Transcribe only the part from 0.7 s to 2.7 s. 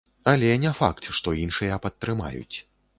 факт, што іншыя падтрымаюць.